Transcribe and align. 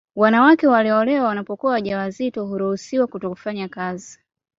Wanawake 0.15 0.67
walioolewa 0.67 1.25
wanapokuwa 1.27 1.71
wajawazito 1.71 2.45
huruhusiwa 2.45 3.07
kutofanya 3.07 3.69
kazi 3.69 4.19